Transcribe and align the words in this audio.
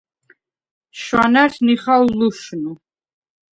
შვანა̈რს 1.01 1.57
ნიხალ 1.65 2.03
ლუშნუ. 2.19 2.71